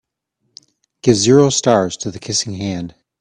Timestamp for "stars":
1.51-1.95